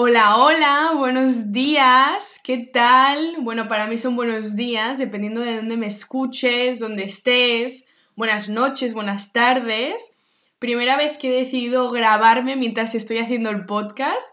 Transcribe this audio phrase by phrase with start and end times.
[0.00, 3.34] Hola, hola, buenos días, ¿qué tal?
[3.40, 7.88] Bueno, para mí son buenos días, dependiendo de dónde me escuches, dónde estés.
[8.14, 10.16] Buenas noches, buenas tardes.
[10.60, 14.24] Primera vez que he decidido grabarme mientras estoy haciendo el podcast.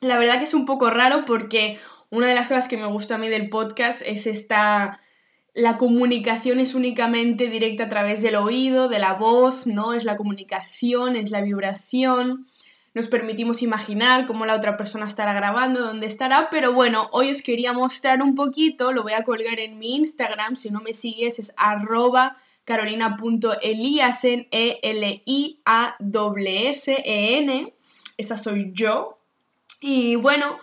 [0.00, 1.76] La verdad que es un poco raro porque
[2.10, 5.00] una de las cosas que me gusta a mí del podcast es esta...
[5.54, 9.92] La comunicación es únicamente directa a través del oído, de la voz, ¿no?
[9.92, 12.46] Es la comunicación, es la vibración
[12.94, 17.42] nos permitimos imaginar cómo la otra persona estará grabando, dónde estará, pero bueno, hoy os
[17.42, 21.40] quería mostrar un poquito, lo voy a colgar en mi Instagram, si no me sigues
[21.40, 25.34] es arroba carolina.eliasen, E-L-I-A-S-E-N,
[28.16, 29.18] esa soy yo.
[29.80, 30.58] Y bueno,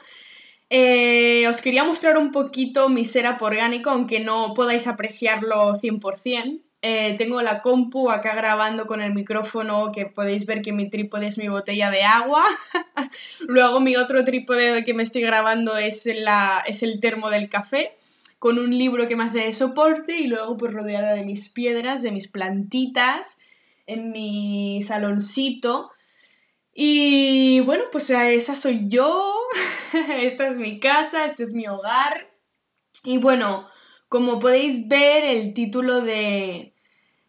[0.70, 6.62] eh, os quería mostrar un poquito mi setup orgánico, aunque no podáis apreciarlo 100%.
[6.84, 11.28] Eh, tengo la compu acá grabando con el micrófono, que podéis ver que mi trípode
[11.28, 12.44] es mi botella de agua.
[13.48, 17.98] Luego mi otro trípode que me estoy grabando es, la, es el termo del café,
[18.40, 22.02] con un libro que me hace de soporte y luego pues rodeada de mis piedras,
[22.02, 23.38] de mis plantitas,
[23.86, 25.92] en mi saloncito.
[26.74, 29.36] Y bueno, pues esa soy yo,
[30.18, 32.32] esta es mi casa, este es mi hogar.
[33.04, 33.68] Y bueno,
[34.12, 36.74] como podéis ver, el título de,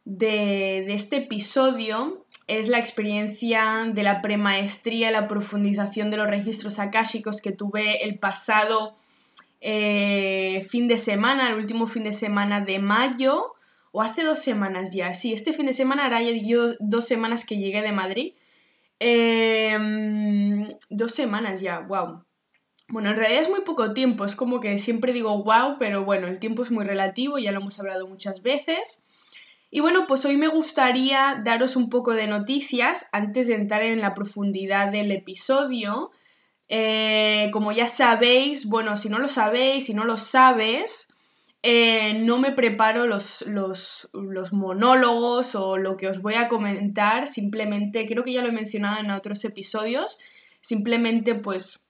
[0.05, 7.41] de, este episodio es la experiencia de la premaestría, la profundización de los registros akáshicos
[7.41, 8.97] que tuve el pasado
[9.61, 13.55] eh, fin de semana, el último fin de semana de mayo,
[13.93, 15.15] o hace dos semanas ya.
[15.15, 18.33] Sí, este fin de semana hará yo dos semanas que llegué de Madrid.
[18.99, 22.25] Em, dos semanas ya, wow.
[22.93, 26.27] Bueno, en realidad es muy poco tiempo, es como que siempre digo wow, pero bueno,
[26.27, 29.07] el tiempo es muy relativo, ya lo hemos hablado muchas veces.
[29.71, 34.03] Y bueno, pues hoy me gustaría daros un poco de noticias antes de entrar en
[34.03, 36.11] la profundidad del episodio.
[36.69, 41.09] Eh, como ya sabéis, bueno, si no lo sabéis, si no lo sabes,
[41.63, 47.27] eh, no me preparo los, los, los, monólogos o lo que os voy a comentar,
[47.27, 50.19] simplemente, creo que ya lo he mencionado en otros episodios,
[50.61, 51.82] simplemente pues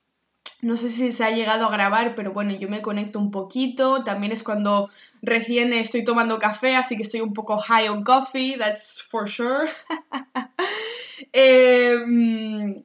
[0.62, 4.04] no sé si se ha llegado a grabar, pero bueno, yo me conecto un poquito.
[4.04, 4.88] También es cuando
[5.20, 9.68] recién estoy tomando café, así que estoy un poco high on coffee, that's for sure.
[11.34, 12.82] Em,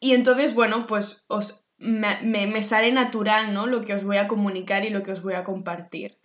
[0.00, 3.66] y entonces, bueno, pues os, me, sale natural, ¿no?
[3.66, 6.18] Lo que os voy a comunicar y lo que os voy a compartir.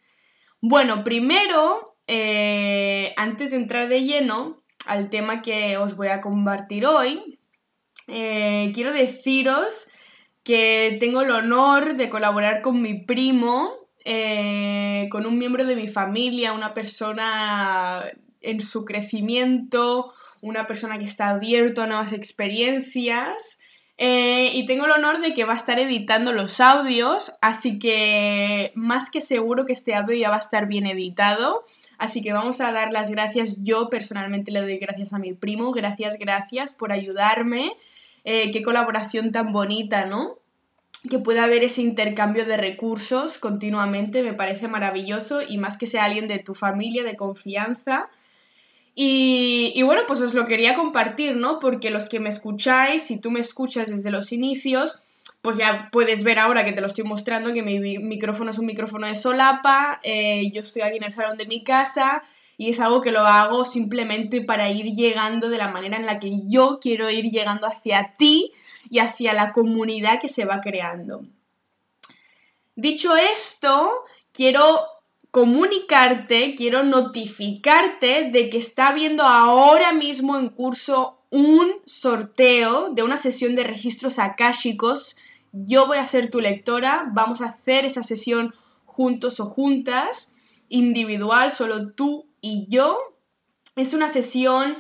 [0.60, 6.86] Bueno, primero, eh, antes de entrar de lleno al tema que os voy a compartir
[6.86, 7.40] hoy,
[8.08, 9.88] eh, quiero deciros
[10.50, 13.72] que tengo el honor de colaborar con mi primo,
[14.04, 18.04] eh, con un miembro de mi familia, una persona
[18.42, 20.12] en su crecimiento,
[20.42, 23.60] una persona que está abierto a nuevas experiencias.
[24.00, 28.72] Eh, y tengo el honor de que va a estar editando los audios, así que
[28.74, 31.64] más que seguro que este audio ya va a estar bien editado.
[32.00, 33.64] Así que vamos a dar las gracias.
[33.64, 35.72] Yo personalmente le doy gracias a mi primo.
[35.74, 37.74] Gracias, gracias por ayudarme.
[38.24, 40.40] Eh, qué colaboración tan bonita, ¿no?
[41.10, 46.06] Que pueda haber ese intercambio de recursos continuamente, me parece maravilloso y más que sea
[46.06, 48.10] alguien de tu familia, de confianza.
[48.96, 51.60] Y, y, bueno, pues os lo quería compartir, ¿no?
[51.60, 55.02] Porque los que me escucháis, si tú me escuchas desde los inicios,
[55.42, 58.66] pues ya puedes ver ahora que te lo estoy mostrando, que mi micrófono es un
[58.66, 62.24] micrófono de solapa, eh, yo estoy aquí en el salón de mi casa
[62.60, 66.20] y es algo que lo hago simplemente para ir llegando de la manera en la
[66.20, 68.52] que yo quiero ir llegando hacia ti
[68.90, 71.22] y hacia la comunidad que se va creando.
[72.76, 74.04] Dicho esto,
[74.34, 74.82] quiero
[75.32, 83.16] comunicarte, quiero notificarte de que está habiendo ahora mismo en curso un sorteo de una
[83.16, 85.16] sesión de registros akáshicos.
[85.54, 88.54] Yo voy a ser tu lectora, vamos a hacer esa sesión
[88.84, 90.34] juntos o juntas,
[90.68, 92.98] individual, solo tú y yo.
[93.76, 94.78] Es una sesión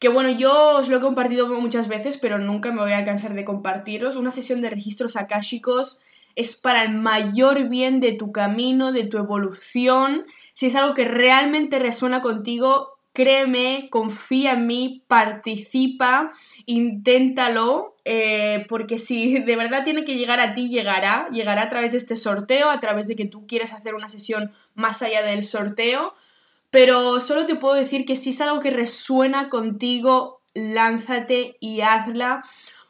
[0.00, 3.34] que bueno, yo os lo he compartido muchas veces, pero nunca me voy a cansar
[3.34, 4.16] de compartiros.
[4.16, 6.00] Una sesión de registros akáshicos
[6.36, 10.26] es para el mayor bien de tu camino, de tu evolución.
[10.54, 16.30] Si es algo que realmente resuena contigo, créeme, confía en mí, participa,
[16.64, 21.92] inténtalo, eh, porque si de verdad tiene que llegar a ti, llegará, llegará a través
[21.92, 25.44] de este sorteo, a través de que tú quieras hacer una sesión más allá del
[25.44, 26.14] sorteo.
[26.70, 32.44] Pero solo te puedo decir que si es algo que resuena contigo, lánzate y hazla.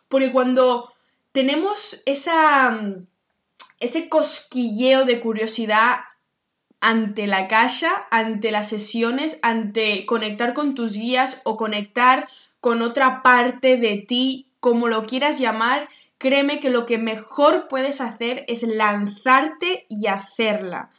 [0.09, 0.93] Porque cuando
[1.33, 2.79] tenemos esa,
[3.79, 6.01] ese cosquilleo de curiosidad
[6.81, 12.29] ante la caja, ante las sesiones, ante conectar con tus guías o conectar
[12.61, 15.89] con otra parte de ti, como lo quieras llamar,
[16.19, 20.91] créeme que lo que mejor puedes hacer es lanzarte y hacerla.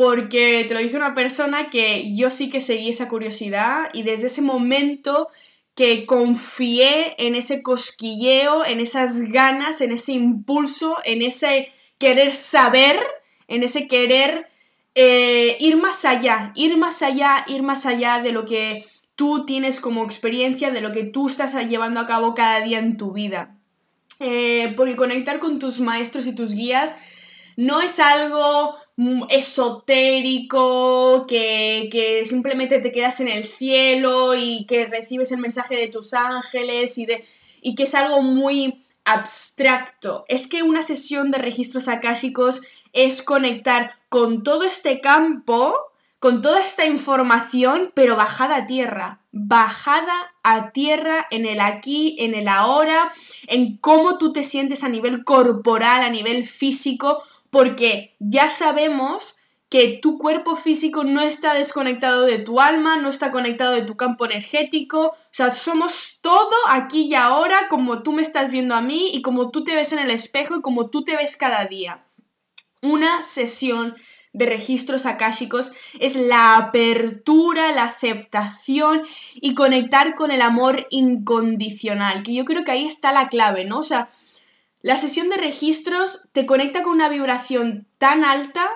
[0.00, 4.28] Porque te lo dice una persona que yo sí que seguí esa curiosidad y desde
[4.28, 5.28] ese momento
[5.74, 12.98] que confié en ese cosquilleo, en esas ganas, en ese impulso, en ese querer saber,
[13.46, 14.48] en ese querer
[14.94, 18.86] eh, ir más allá, ir más allá, ir más allá de lo que
[19.16, 22.96] tú tienes como experiencia, de lo que tú estás llevando a cabo cada día en
[22.96, 23.54] tu vida.
[24.18, 26.96] Eh, porque conectar con tus maestros y tus guías
[27.56, 28.74] no es algo
[29.30, 35.88] esotérico, que, que, simplemente te quedas en el cielo y que recibes el mensaje de
[35.88, 37.24] tus ángeles y, de,
[37.62, 40.24] y que es algo muy abstracto.
[40.28, 42.60] Es que una sesión de registros akáshicos
[42.92, 45.74] es conectar con todo este campo,
[46.18, 52.34] con toda esta información, pero bajada a tierra, bajada a tierra en el aquí, en
[52.34, 53.10] el ahora,
[53.46, 59.36] en cómo tú te sientes a nivel corporal, a nivel físico, porque ya sabemos
[59.70, 63.96] que tu cuerpo físico no está desconectado de tu alma, no está conectado de tu
[63.96, 68.82] campo energético, o sea, somos todo aquí y ahora como tú me estás viendo a
[68.82, 71.66] mí y como tú te ves en el espejo y como tú te ves cada
[71.66, 72.04] día.
[72.82, 73.94] Una sesión
[74.32, 79.02] de registros akáshicos es la apertura, la aceptación
[79.34, 83.78] y conectar con el amor incondicional, que yo creo que ahí está la clave, ¿no?
[83.78, 84.08] O sea,
[84.82, 88.70] la sesión de registros te conecta con una vibración tan alta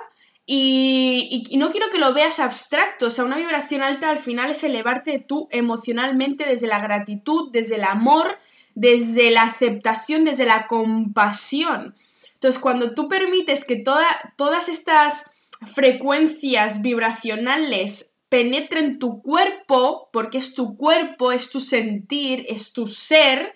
[0.47, 4.63] y, no quiero que lo veas abstracto, o sea, una vibración alta al final es
[4.63, 8.37] elevarte tú emocionalmente desde la gratitud, desde el amor,
[8.75, 11.95] desde la aceptación, desde la compasión.
[12.33, 15.31] Entonces, cuando tú permites que todas estas
[15.73, 23.55] frecuencias vibracionales penetren tu cuerpo, porque es tu cuerpo, es tu sentir, es tu ser,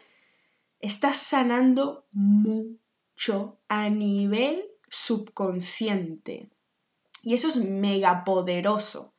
[0.79, 6.49] estás sanando mucho a nivel subconsciente.
[7.23, 9.13] Y eso es mega poderoso.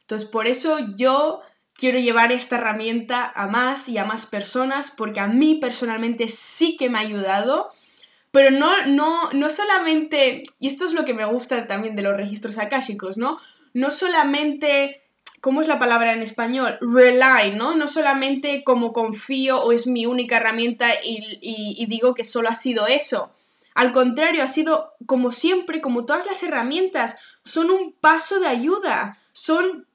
[0.00, 1.40] Entonces, por eso yo
[1.74, 6.76] quiero llevar esta herramienta a más y a más personas, porque a mí personalmente sí
[6.76, 7.70] que me ha ayudado,
[8.30, 12.16] pero no, no, no solamente, y esto es lo que me gusta también de los
[12.16, 13.38] registros akáshicos, ¿no?
[13.72, 15.03] No solamente,
[15.44, 16.78] ¿cómo es la palabra en español?
[16.80, 17.76] Rely, ¿no?
[17.76, 22.86] No solamente como confío o es mi única herramienta y, digo que solo ha sido
[22.86, 23.30] eso.
[23.74, 29.18] Al contrario, ha sido como siempre, como todas las herramientas, son un paso de ayuda,
[29.32, 29.86] son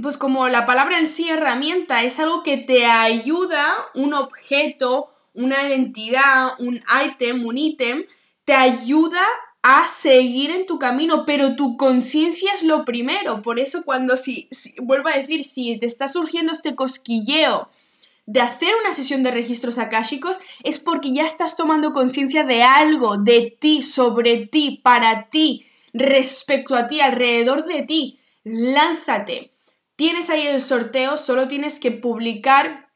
[0.00, 5.66] pues como la palabra en sí herramienta, es algo que te ayuda, un objeto, una
[5.66, 8.06] identidad, un ítem, un ítem,
[8.44, 9.26] te ayuda
[9.62, 13.42] a seguir en tu camino, pero tu conciencia es lo primero.
[13.42, 14.48] Por eso cuando si,
[14.82, 17.68] vuelvo a decir, si te está surgiendo este cosquilleo
[18.26, 23.18] de hacer una sesión de registros akáshicos, es porque ya estás tomando conciencia de algo,
[23.18, 28.18] de ti, sobre ti, para ti respecto a ti, alrededor de ti.
[28.44, 29.52] Lánzate.
[29.94, 32.88] Tienes ahí el sorteo, solo tienes que publicar,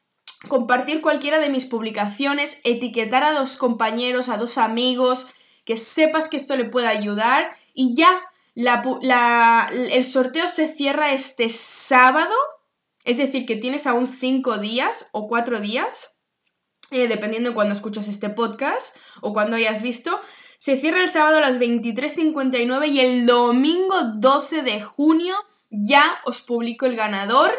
[0.49, 5.27] compartir cualquiera de mis publicaciones, etiquetar a dos compañeros, a dos amigos,
[5.67, 8.23] que sepas que esto le puede ayudar y ya.
[8.55, 12.33] el sorteo se cierra este sábado,
[13.03, 16.15] es decir, que tienes aún cinco días o cuatro días,
[16.89, 20.21] eh, dependiendo de cuando escuchas este podcast o cuando hayas visto.
[20.57, 25.35] Se cierra el sábado a las 23.59 y el domingo 12 de junio
[25.69, 27.51] ya os publico el ganador.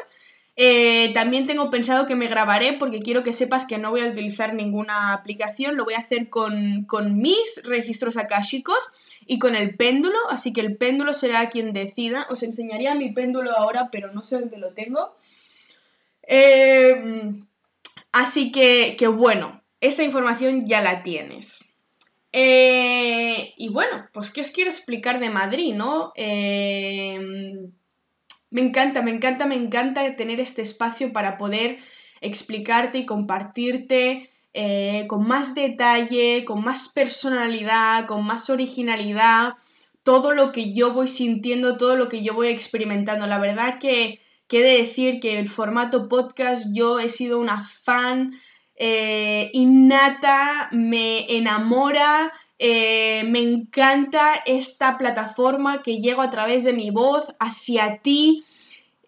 [0.60, 4.08] Eh, también tengo pensado que me grabaré porque quiero que sepas que no voy a
[4.08, 6.84] utilizar ninguna aplicación, lo voy a hacer con,
[7.16, 8.88] mis registros akáshicos
[9.24, 12.26] y con el péndulo, así que el péndulo será quien decida.
[12.28, 15.16] Os enseñaría mi péndulo ahora, pero no sé dónde lo tengo.
[16.22, 17.30] Eh,
[18.10, 21.76] así que, que bueno, esa información ya la tienes.
[22.32, 26.12] Eh, y bueno, pues ¿qué os quiero explicar de Madrid, no?
[26.16, 27.70] Em,
[28.50, 31.78] me encanta, me encanta, me encanta tener este espacio para poder
[32.20, 39.54] explicarte y compartirte eh, con más detalle, con más personalidad, con más originalidad,
[40.02, 43.26] todo lo que yo voy sintiendo, todo lo que yo voy experimentando.
[43.26, 47.62] La verdad que, que he de decir que el formato podcast yo he sido una
[47.62, 48.32] fan
[48.74, 56.90] eh, innata, me enamora, eh, me encanta esta plataforma que llego a través de mi
[56.90, 58.42] voz hacia ti.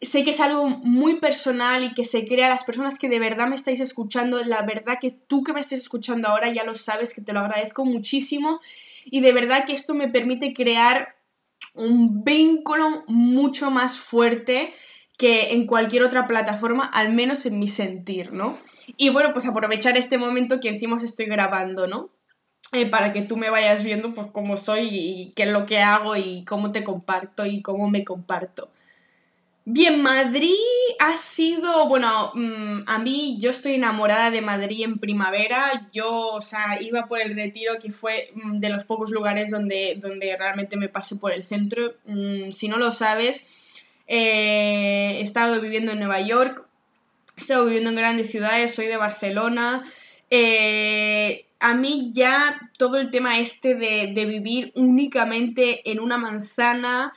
[0.00, 3.49] Sé que es algo muy personal y que se crea las personas que de verdad
[3.49, 4.42] me estáis escuchando.
[4.45, 7.40] La verdad que tú que me estés escuchando ahora ya lo sabes, que te lo
[7.40, 8.61] agradezco muchísimo.
[9.04, 11.16] Y de verdad que esto me permite crear
[11.75, 14.73] un vínculo mucho más fuerte
[15.19, 18.59] que en cualquier otra plataforma, al menos en mi sentir, ¿no?
[18.97, 22.11] Y bueno, pues aprovechar este momento que encima estoy grabando, ¿no?
[22.73, 25.79] Eh, para que tú me vayas viendo pues cómo soy y qué es lo que
[25.79, 28.71] hago y cómo te comparto y cómo me comparto.
[29.73, 30.55] Bien, Madrid
[30.99, 36.40] ha sido, bueno, mm, a mí yo estoy enamorada de Madrid en primavera, yo, o
[36.40, 40.76] sea, iba por el retiro que fue mm, de los pocos lugares donde, donde realmente
[40.76, 43.47] me pasé por el centro, mm, si no lo sabes,
[44.09, 46.64] eh, he estado viviendo en Nueva York,
[47.37, 49.85] he estado viviendo en grandes ciudades, soy de Barcelona,
[50.31, 57.12] eh, a mí ya todo el tema este de, de vivir únicamente en una manzana,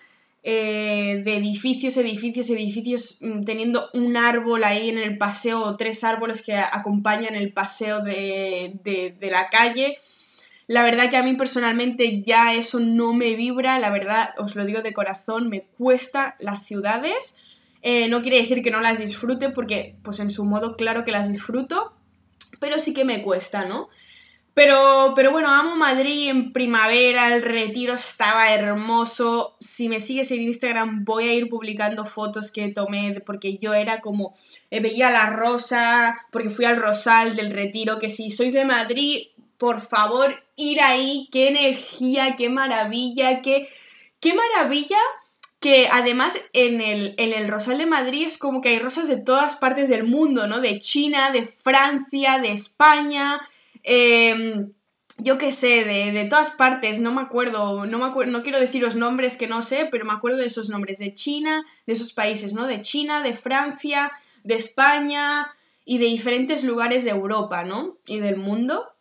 [0.46, 6.04] eh, de edificios, edificios, edificios, mm, teniendo un árbol ahí en el paseo o tres
[6.04, 9.98] árboles que acompañan el paseo de, de, la calle.
[10.68, 14.66] La verdad que a mí personalmente ya eso no me vibra, la verdad os lo
[14.66, 17.38] digo de corazón, me cuesta las ciudades.
[17.82, 21.12] Eh, no quiere decir que no las disfrute porque pues en su modo claro que
[21.12, 21.94] las disfruto,
[22.60, 23.88] pero sí que me cuesta, ¿no?
[24.54, 29.56] Pero, pero bueno, amo Madrid en primavera, el retiro estaba hermoso.
[29.60, 34.00] Si me sigues en Instagram voy a ir publicando fotos que tomé porque yo era
[34.00, 34.34] como,
[34.70, 39.28] eh, veía la rosa, porque fui al Rosal del retiro, que si sois de Madrid,
[39.58, 43.68] por favor, ir ahí, qué energía, qué maravilla, qué,
[44.20, 45.00] qué maravilla
[45.64, 49.16] que además en el, en el Rosal de Madrid es como que hay rosas de
[49.16, 50.60] todas partes del mundo, ¿no?
[50.60, 53.40] De China, de Francia, de España,
[53.84, 54.74] Em,
[55.18, 58.60] yo qué sé, de, todas partes, no me acuerdo, no me acuerdo, no quiero
[58.96, 62.54] nombres que no sé, pero me acuerdo de esos nombres, de China, de esos países,
[62.54, 62.66] ¿no?
[62.66, 64.12] De China, de Francia,
[64.44, 65.54] de España
[65.86, 67.98] y de diferentes lugares de Europa, ¿no?
[68.08, 68.96] Y del mundo.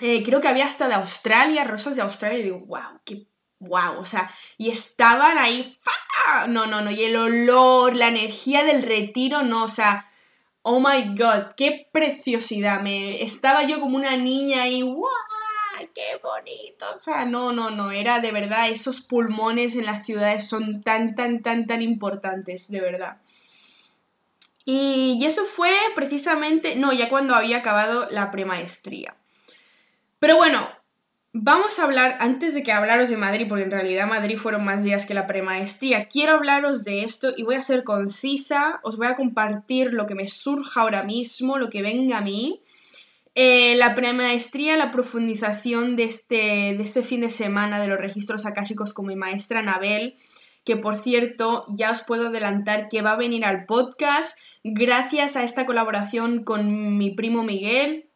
[0.00, 3.26] Eh, creo que había hasta de Australia, rosas de Australia, y digo, wow, qué
[3.60, 5.78] wow, o sea, y estaban ahí,
[6.48, 10.06] no, no, no, y el olor, la energía del retiro, no, o sea,
[10.70, 12.82] Oh my god, qué preciosidad.
[12.82, 15.08] Me estaba yo como una niña y ¡guau!
[15.94, 16.84] ¡Qué bonito!
[16.94, 21.14] O sea, no, no, no, era de verdad, esos pulmones en las ciudades son tan,
[21.14, 23.16] tan, tan, tan importantes, de verdad.
[24.66, 29.16] Y, eso fue precisamente, no, ya cuando había acabado la premaestría.
[30.18, 30.68] Pero bueno,
[31.34, 34.82] Vamos a hablar, antes de que hablaros de Madrid, porque en realidad Madrid fueron más
[34.82, 39.08] días que la premaestría, quiero hablaros de esto y voy a ser concisa, os voy
[39.08, 42.62] a compartir lo que me surja ahora mismo, lo que venga a mí.
[43.34, 48.46] Eh, la premaestría, la profundización de este, de este fin de semana de los registros
[48.46, 50.16] akáshicos con mi maestra Anabel,
[50.64, 55.44] que por cierto ya os puedo adelantar que va a venir al podcast gracias a
[55.44, 58.07] esta colaboración con mi primo Miguel,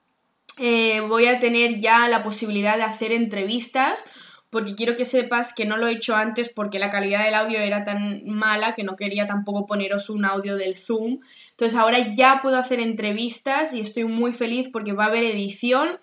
[0.59, 4.05] eh, voy a tener ya la posibilidad de hacer entrevistas
[4.53, 7.59] porque quiero que sepas que no lo he hecho antes porque la calidad del audio
[7.59, 11.21] era tan mala que no quería tampoco poneros un audio del Zoom.
[11.53, 15.99] Entonces ahora ya puedo hacer entrevistas y estoy muy feliz porque va a haber edición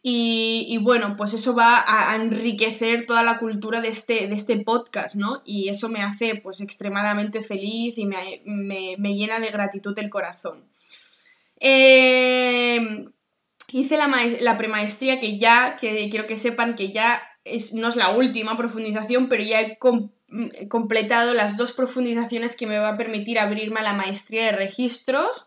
[0.00, 5.16] y, bueno, pues eso va a, enriquecer toda la cultura de este, de este podcast,
[5.16, 5.42] ¿no?
[5.44, 10.64] Y eso me hace pues extremadamente feliz y me, me llena de gratitud el corazón.
[11.60, 13.08] Eh,
[13.70, 14.08] hice la,
[14.40, 18.56] la premaestría que ya, que quiero que sepan que ya es, no es la última
[18.56, 19.78] profundización, pero ya he,
[20.68, 25.46] completado las dos profundizaciones que me va a permitir abrirme a la maestría de registros.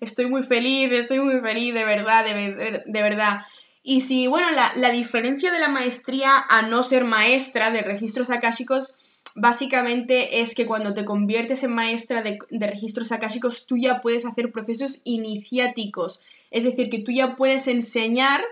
[0.00, 3.40] Estoy muy feliz, estoy muy feliz, de verdad, de, de verdad.
[3.82, 8.28] Y si, bueno, la, la, diferencia de la maestría a no ser maestra de registros
[8.28, 8.94] akáshicos
[9.40, 14.52] básicamente es que cuando te conviertes en maestra de, registros akáshicos, tú ya puedes hacer
[14.52, 16.20] procesos iniciáticos.
[16.50, 18.44] Es decir, que tú ya puedes enseñar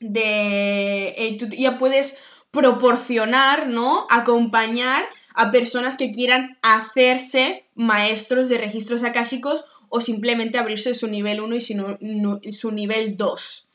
[0.00, 1.14] de.
[1.16, 2.18] Eh, tú ya puedes
[2.50, 4.06] proporcionar, ¿no?
[4.10, 5.04] Acompañar
[5.34, 11.56] a personas que quieran hacerse maestros de registros akáshicos o simplemente abrirse su nivel 1
[12.42, 13.65] y su nivel 2.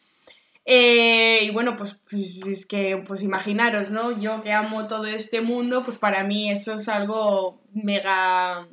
[0.65, 4.19] Eh, y bueno, pues, pues, es que, pues imaginaros, ¿no?
[4.19, 8.67] Yo que amo todo este mundo, pues para mí eso es algo mega...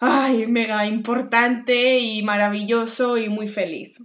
[0.00, 3.98] Ay, mega importante y maravilloso y muy feliz.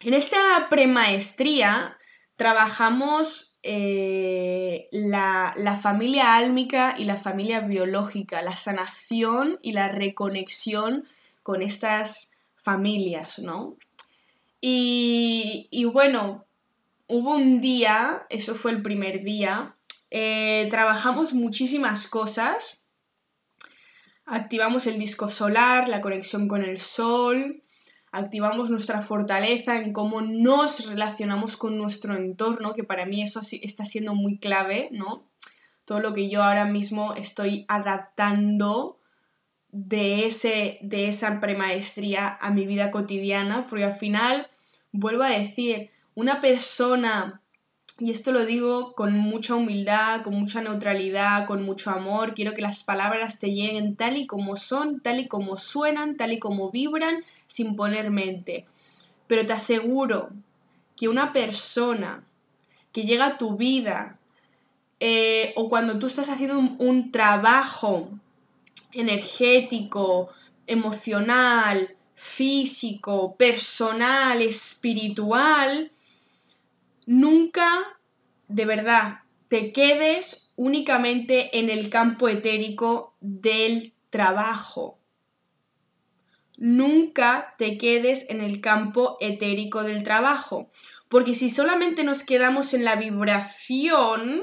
[0.00, 0.38] En esta
[0.70, 1.98] premaestría
[2.36, 11.04] trabajamos eh, la, la familia álmica y la familia biológica, la sanación y la reconexión
[11.42, 13.76] con estas familias, ¿no?
[14.60, 16.46] Y, bueno,
[17.06, 19.76] hubo un día, eso fue el primer día,
[20.10, 22.80] eh, trabajamos muchísimas cosas.
[24.26, 27.62] Activamos el disco solar, la conexión con el sol,
[28.12, 33.84] activamos nuestra fortaleza en cómo nos relacionamos con nuestro entorno, que para mí eso está
[33.86, 35.24] siendo muy clave, ¿no?
[35.84, 38.99] Todo lo que yo ahora mismo estoy adaptando
[39.72, 44.48] de, ese, de esa premaestría a mi vida cotidiana, porque al final,
[44.92, 47.40] vuelvo a decir, una persona,
[47.98, 52.62] y esto lo digo con mucha humildad, con mucha neutralidad, con mucho amor, quiero que
[52.62, 56.70] las palabras te lleguen tal y como son, tal y como suenan, tal y como
[56.70, 58.66] vibran, sin poner mente.
[59.26, 60.30] Pero te aseguro
[60.96, 62.24] que una persona
[62.92, 64.18] que llega a tu vida,
[64.98, 68.10] eh, o cuando tú estás haciendo un trabajo
[68.92, 70.30] energético,
[70.66, 75.90] emocional, físico, personal, espiritual,
[77.06, 77.98] nunca
[78.48, 84.98] de verdad te quedes únicamente en el campo etérico del trabajo.
[86.56, 90.68] Nunca te quedes en el campo etérico del trabajo,
[91.08, 94.42] porque si solamente nos quedamos en la vibración,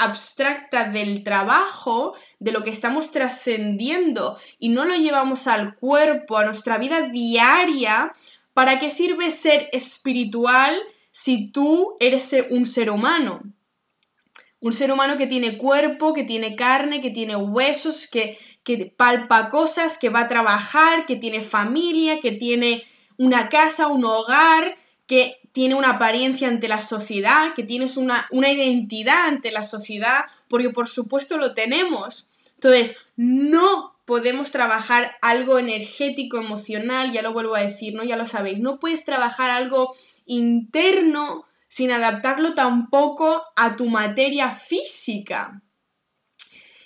[0.00, 6.44] abstracta del trabajo, de lo que estamos trascendiendo y no lo llevamos al cuerpo, a
[6.46, 8.12] nuestra vida diaria,
[8.54, 10.80] ¿para qué sirve ser espiritual
[11.10, 13.42] si tú eres un ser humano?
[14.60, 19.50] Un ser humano que tiene cuerpo, que tiene carne, que tiene huesos, que, que palpa
[19.50, 22.84] cosas, que va a trabajar, que tiene familia, que tiene
[23.18, 24.76] una casa, un hogar,
[25.06, 30.24] que tiene una apariencia ante la sociedad, que tienes una, una identidad ante la sociedad,
[30.48, 32.30] porque por supuesto lo tenemos.
[32.54, 38.04] Entonces, no podemos trabajar algo energético, emocional, ya lo vuelvo a decir, ¿no?
[38.04, 39.94] Ya lo sabéis, no puedes trabajar algo
[40.26, 45.62] interno sin adaptarlo tampoco a tu materia física.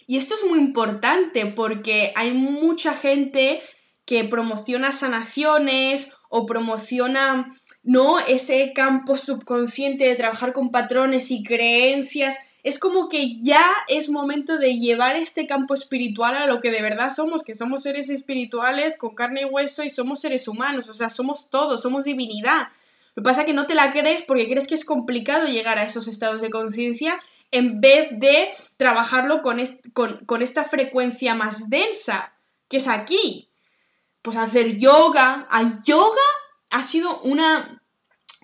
[0.07, 3.63] Y esto es muy importante porque hay mucha gente
[4.05, 7.49] que promociona sanaciones o promociona
[7.85, 12.39] no ese campo subconsciente de trabajar con patrones y creencias.
[12.63, 16.81] Es como que ya es momento de llevar este campo espiritual a lo que de
[16.81, 20.95] verdad somos, que somos seres espirituales con carne y hueso y somos seres humanos, o
[20.95, 22.69] sea, somos todos, somos divinidad.
[23.15, 25.79] Lo que pasa es que no te la crees porque crees que es complicado llegar
[25.79, 28.49] a esos estados de conciencia en vez de
[28.79, 29.63] trabajarlo con,
[29.93, 32.35] con, con esta frecuencia más densa,
[32.69, 33.51] que es aquí.
[34.23, 35.47] Pues hacer yoga.
[35.51, 36.23] A yoga
[36.71, 37.81] ha sido una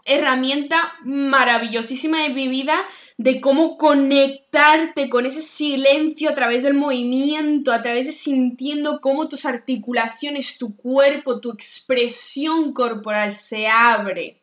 [0.04, 2.84] herramienta maravillosísima de mi vida
[3.16, 9.28] de cómo conectarte con ese silencio a través del movimiento, a través de sintiendo cómo
[9.28, 14.42] tus articulaciones, tu cuerpo, tu expresión corporal se abre,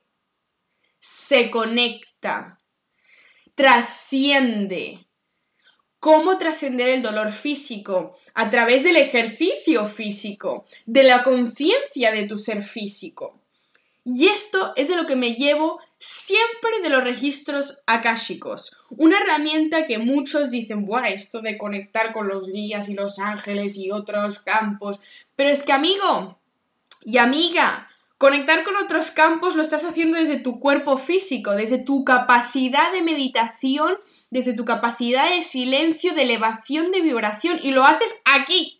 [1.00, 2.60] se conecta,
[3.56, 5.08] trasciende.
[6.00, 8.16] ¿Cómo trascender el dolor físico?
[8.36, 13.47] A través del ejercicio físico, de la conciencia de tu ser físico.
[14.10, 18.78] Y esto es de lo que me llevo siempre de los registros akáshicos.
[18.90, 23.78] Una herramienta que muchos dicen, Buah, esto de conectar con los guías y los ángeles
[23.78, 25.02] y otros campos.
[25.36, 26.40] Pero es que, amigo
[27.04, 32.06] y amiga, conectar con otros campos lo estás haciendo desde tu cuerpo físico, desde tu
[32.06, 33.98] capacidad de meditación,
[34.30, 37.60] desde tu capacidad de silencio, de elevación, de vibración.
[37.62, 38.80] Y lo haces aquí.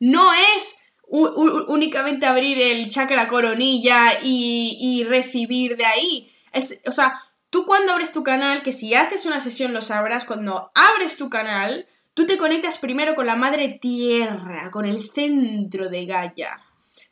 [0.00, 0.81] No es
[1.12, 6.32] únicamente abrir el chakra coronilla y, recibir de ahí.
[6.52, 7.20] Es, o sea,
[7.50, 11.28] tú cuando abres tu canal, que si haces una sesión lo sabrás, cuando abres tu
[11.28, 16.62] canal, tú te conectas primero con la madre tierra, con el centro de Gaia,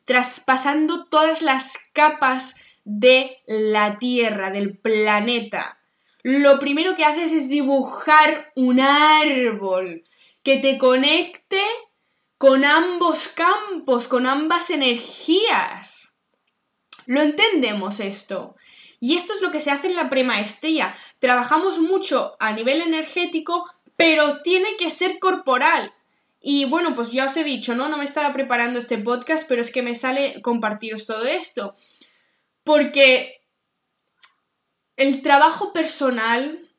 [0.07, 5.79] traspasando todas las capas de la tierra, del planeta.
[6.23, 10.05] Lo primero que haces es dibujar un árbol
[10.43, 11.61] que te conecte
[12.41, 16.17] con ambos campos, con ambas energías.
[17.05, 18.57] Lo entendemos esto.
[18.99, 20.97] Y esto es lo que se hace en la premaestría.
[21.19, 25.93] Trabajamos mucho a nivel energético, pero tiene que ser corporal.
[26.41, 27.91] Y bueno, pues ya os he dicho, ¿no?
[27.91, 31.75] No me estaba preparando este podcast, pero es que me sale compartiros todo esto.
[32.65, 33.43] Porque
[34.97, 36.71] el trabajo personal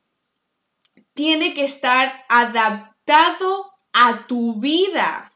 [1.14, 5.31] tiene que estar adaptado a tu vida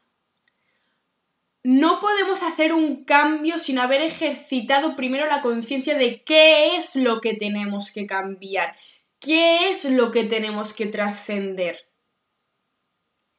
[1.66, 7.22] no podemos hacer un cambio sin haber ejercitado primero la conciencia de qué es lo
[7.22, 8.76] que tenemos que cambiar,
[9.20, 11.90] qué es lo que tenemos que trascender.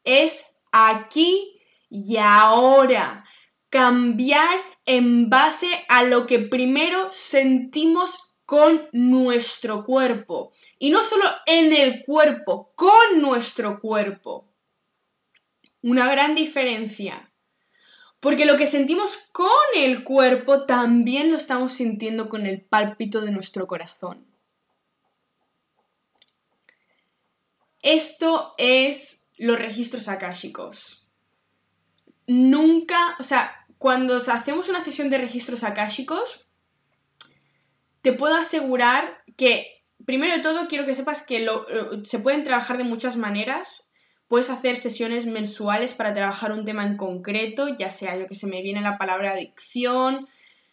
[0.03, 3.25] Es aquí y ahora.
[3.71, 10.53] Cambiar en base a lo que primero sentimos con nuestro cuerpo.
[10.81, 14.53] Y no solo en el cuerpo, con nuestro cuerpo.
[15.81, 17.33] Una gran diferencia.
[18.27, 23.31] Porque lo que sentimos con el cuerpo también lo estamos sintiendo con el pálpito de
[23.31, 24.27] nuestro corazón.
[27.83, 31.09] Esto es los registros akáshicos.
[32.27, 36.49] Nunca, o sea, cuando hacemos una sesión de registros akáshicos,
[38.03, 42.43] te puedo asegurar que, primero de todo, quiero que sepas que lo, eh, se pueden
[42.43, 43.86] trabajar de muchas maneras.
[44.29, 48.47] Puedes hacer sesiones mensuales para trabajar un tema en concreto, ya sea yo que se
[48.47, 50.29] me viene la palabra adicción,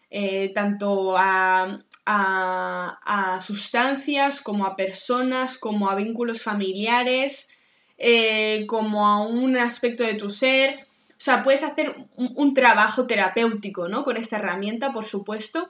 [0.09, 7.49] eh, tanto a, a, sustancias como a personas, como a vínculos familiares,
[7.97, 10.81] eh, como a un aspecto de tu ser.
[11.11, 14.03] O sea, puedes hacer un, trabajo terapéutico, ¿no?
[14.03, 15.69] Con esta herramienta, por supuesto.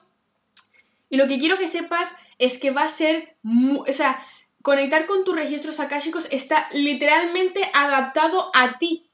[1.09, 4.19] Y lo que quiero que sepas es que va a ser, o sea,
[4.63, 9.11] conectar con tus registros akáshicos está literalmente adaptado a ti.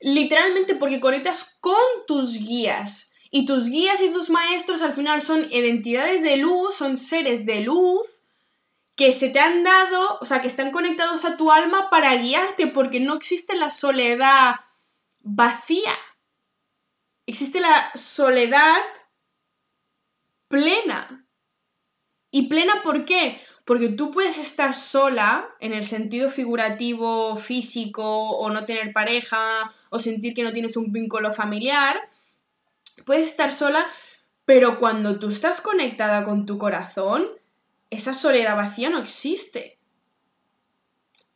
[0.00, 1.74] Literalmente porque conectas con
[2.06, 3.14] tus guías.
[3.30, 7.60] Y tus guías y tus maestros al final son identidades de luz, son seres de
[7.60, 8.22] luz
[8.96, 12.66] que se te han dado, o sea, que están conectados a tu alma para guiarte,
[12.66, 14.56] porque no existe la soledad
[15.20, 15.96] vacía.
[17.24, 18.82] Existe la soledad
[20.48, 21.28] plena.
[22.32, 23.40] ¿Y plena por qué?
[23.68, 29.38] Porque tú puedes estar sola en el sentido figurativo, físico, o no tener pareja,
[29.90, 31.94] o sentir que no tienes un vínculo familiar,
[33.04, 33.86] puedes estar sola,
[34.46, 37.28] pero cuando tú estás conectada con tu corazón,
[37.90, 39.78] esa soledad vacía no existe.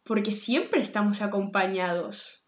[0.03, 2.45] Porque siempre estamos acompañados.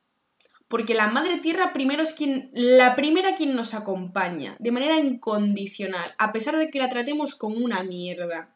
[0.67, 6.15] Porque la Madre Tierra primero es quien, la primera quien nos acompaña, de manera incondicional,
[6.17, 8.54] a pesar de que la tratemos como una mierda.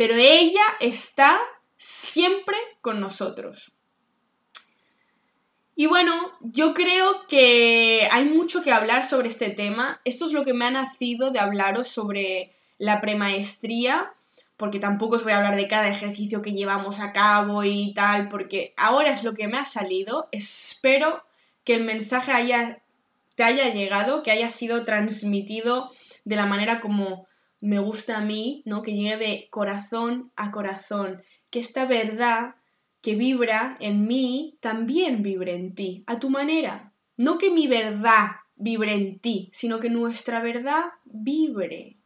[0.00, 1.38] Pero ella está
[1.76, 3.74] siempre con nosotros.
[5.76, 10.00] Y bueno, yo creo que hay mucho que hablar sobre este tema.
[10.06, 14.14] Esto es lo que me ha nacido de hablaros sobre la premaestría,
[14.56, 18.30] porque tampoco os voy a hablar de cada ejercicio que llevamos a cabo y tal,
[18.30, 20.30] porque ahora es lo que me ha salido.
[20.32, 21.26] Espero
[21.62, 22.80] que el mensaje haya,
[23.34, 25.90] te haya llegado, que haya sido transmitido
[26.24, 27.28] de la manera como
[27.60, 28.82] me gusta a mí, ¿no?
[28.82, 32.56] Que llegue de corazón a corazón, que esta verdad
[33.02, 36.92] que vibra en mí también vibre en ti, a tu manera.
[37.16, 41.96] No que mi verdad vibre en ti, sino que nuestra verdad vibre,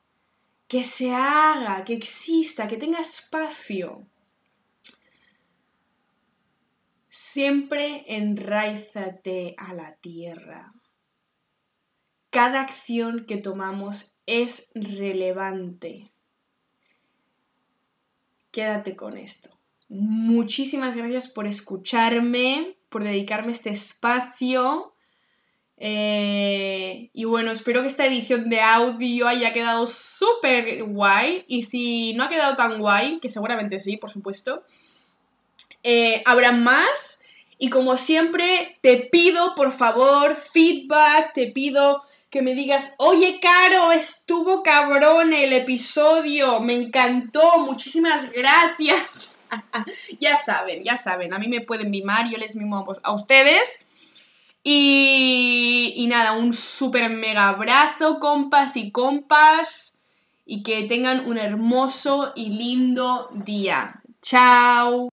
[0.68, 4.06] que se haga, que exista, que tenga espacio.
[7.08, 10.72] Siempre enraízate a la tierra.
[12.30, 16.12] Cada acción que tomamos es relevante.
[18.50, 19.50] Quédate con esto.
[19.88, 24.94] Muchísimas gracias por escucharme, por dedicarme este espacio.
[25.76, 31.44] Eh, y bueno, espero que esta edición de audio haya quedado súper guay.
[31.48, 34.64] Y si no ha quedado tan guay, que seguramente sí, por supuesto,
[35.82, 37.22] eh, habrá más.
[37.58, 42.02] Y como siempre, te pido, por favor, feedback, te pido
[42.34, 49.36] que me digas, oye, Caro, estuvo cabrón el episodio, me encantó, muchísimas gracias.
[50.20, 53.86] ya saben, ya saben, a mí me pueden mimar, yo les mimo a ustedes.
[54.64, 59.96] Y, y nada, un súper mega abrazo, compas y compas.
[60.44, 64.02] Y que tengan un hermoso y lindo día.
[64.22, 65.13] Chao.